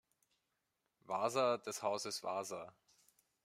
Wasa 1.05 1.59
des 1.59 1.83
Hauses 1.83 2.23
Wasa. 2.23 2.73